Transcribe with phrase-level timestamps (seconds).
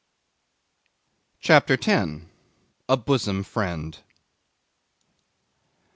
[1.41, 2.27] CHAPTER 10.
[2.89, 3.99] A Bosom Friend.